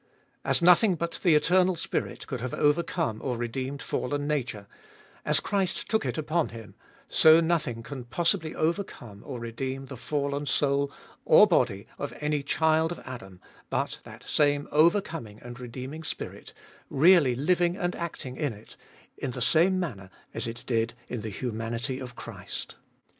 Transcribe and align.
"As 0.43 0.63
nothing 0.63 0.95
but 0.95 1.19
the 1.21 1.35
Eternal 1.35 1.75
Spirit 1.75 2.25
could 2.25 2.41
have 2.41 2.55
overcome 2.55 3.21
or 3.23 3.37
redeemed 3.37 3.83
fallen 3.83 4.25
nature, 4.25 4.65
as 5.23 5.39
Christ 5.39 5.87
took 5.89 6.07
it 6.07 6.17
upon 6.17 6.49
Him, 6.49 6.73
so 7.07 7.39
nothing 7.39 7.83
can 7.83 8.05
possibly 8.05 8.55
overcome 8.55 9.21
or 9.23 9.39
redeem 9.39 9.85
the 9.85 9.97
fallen 9.97 10.47
soul 10.47 10.91
or 11.23 11.45
body 11.45 11.85
of 11.99 12.15
any 12.19 12.41
child 12.41 12.91
of 12.91 12.97
Adam, 13.05 13.39
but 13.69 13.99
that 14.03 14.27
same 14.27 14.67
overcoming 14.71 15.39
and 15.39 15.59
redeeming 15.59 16.01
Spirit, 16.03 16.51
really 16.89 17.35
living 17.35 17.77
and 17.77 17.95
acting 17.95 18.37
in 18.37 18.53
it, 18.53 18.75
in 19.19 19.29
the 19.29 19.39
same 19.39 19.79
manner 19.79 20.09
as 20.33 20.47
it 20.47 20.63
did 20.65 20.95
in 21.09 21.21
the 21.21 21.29
humanity 21.29 21.99
of 21.99 22.15
Christ." 22.15 22.75